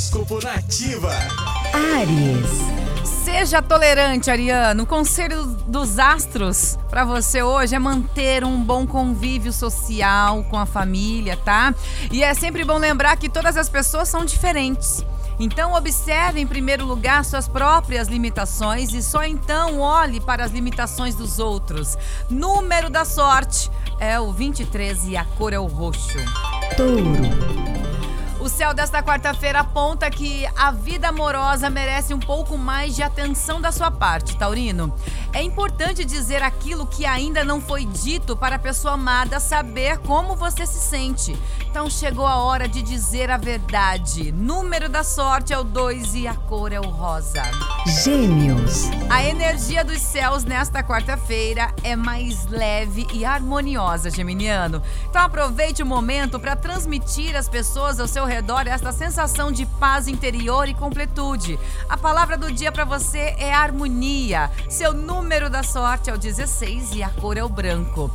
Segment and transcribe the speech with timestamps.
[0.00, 1.12] Horóscopo Nativa.
[1.74, 3.04] Ares.
[3.04, 4.84] Seja tolerante, Ariano.
[4.84, 10.64] O conselho dos astros para você hoje é manter um bom convívio social com a
[10.64, 11.74] família, tá?
[12.10, 15.04] E é sempre bom lembrar que todas as pessoas são diferentes.
[15.38, 21.14] Então, observe em primeiro lugar suas próprias limitações e só então olhe para as limitações
[21.14, 21.98] dos outros.
[22.30, 26.18] Número da sorte é o 23 e a cor é o roxo.
[26.74, 27.29] Touro.
[28.40, 33.60] O céu desta quarta-feira aponta que a vida amorosa merece um pouco mais de atenção
[33.60, 34.94] da sua parte, Taurino.
[35.30, 40.34] É importante dizer aquilo que ainda não foi dito para a pessoa amada saber como
[40.34, 41.38] você se sente.
[41.70, 44.32] Então chegou a hora de dizer a verdade.
[44.32, 47.42] Número da sorte é o 2 e a cor é o rosa.
[48.02, 48.86] Gêmeos.
[49.10, 54.82] A energia dos céus nesta quarta-feira é mais leve e harmoniosa, Geminiano.
[55.08, 60.06] Então aproveite o momento para transmitir às pessoas ao seu redor esta sensação de paz
[60.06, 61.58] interior e completude.
[61.88, 64.48] A palavra do dia para você é harmonia.
[64.68, 68.08] Seu número da sorte é o 16 e a cor é o branco.